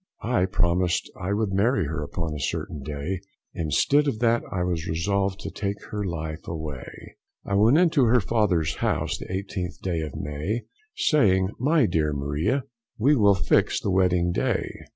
[0.25, 3.19] I promised I would marry her upon a certain day,
[3.53, 7.17] Instead of that, I was resolved to take her life away.
[7.45, 10.63] I went into her father's house the 18th day of May,
[10.95, 12.63] Saying, my dear Maria,
[12.97, 14.73] we will fix the wedding day.